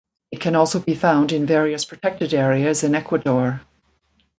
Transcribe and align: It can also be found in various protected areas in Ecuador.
It 0.31 0.39
can 0.41 0.55
also 0.55 0.79
be 0.79 0.95
found 0.95 1.31
in 1.31 1.45
various 1.45 1.85
protected 1.85 2.33
areas 2.33 2.83
in 2.83 2.95
Ecuador. 2.95 3.61